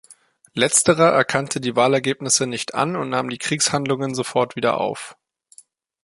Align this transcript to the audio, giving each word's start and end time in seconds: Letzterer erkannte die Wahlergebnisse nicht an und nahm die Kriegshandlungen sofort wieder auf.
Letzterer 0.55 1.09
erkannte 1.13 1.61
die 1.61 1.75
Wahlergebnisse 1.75 2.47
nicht 2.47 2.73
an 2.73 2.95
und 2.95 3.09
nahm 3.09 3.29
die 3.29 3.37
Kriegshandlungen 3.37 4.15
sofort 4.15 4.55
wieder 4.55 4.79
auf. 4.79 5.15